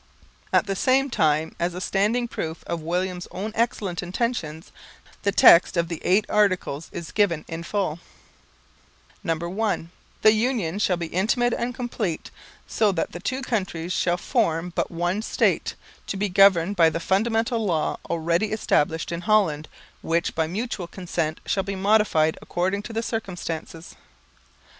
At 0.51 0.65
the 0.65 0.75
same 0.75 1.11
time, 1.11 1.55
as 1.59 1.75
a 1.75 1.79
standing 1.79 2.27
proof 2.27 2.63
of 2.65 2.81
William's 2.81 3.27
own 3.29 3.51
excellent 3.53 4.01
intentions, 4.01 4.71
the 5.21 5.31
text 5.31 5.77
of 5.77 5.89
the 5.89 6.01
Eight 6.03 6.25
Articles 6.27 6.89
is 6.91 7.11
given 7.11 7.45
in 7.47 7.61
full: 7.61 7.99
(1) 9.21 9.91
_The 10.23 10.33
union 10.35 10.79
shall 10.79 10.97
be 10.97 11.05
intimate 11.05 11.53
and 11.53 11.75
complete, 11.75 12.31
so 12.65 12.91
that 12.91 13.11
the 13.11 13.19
two 13.19 13.43
countries 13.43 13.93
shall 13.93 14.17
form 14.17 14.71
but 14.73 14.89
one 14.89 15.21
State, 15.21 15.75
to 16.07 16.17
be 16.17 16.29
governed 16.29 16.75
by 16.75 16.89
the 16.89 16.99
Fundamental 16.99 17.63
Law 17.63 17.99
already 18.09 18.51
established 18.51 19.11
in 19.11 19.21
Holland, 19.21 19.67
which 20.01 20.33
by 20.33 20.47
mutual 20.47 20.87
consent 20.87 21.39
shall 21.45 21.61
be 21.61 21.75
modified 21.75 22.39
according 22.41 22.81
to 22.81 22.91
the 22.91 23.03
circumstances. 23.03 23.93